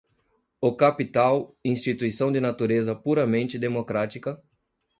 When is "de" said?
2.31-2.39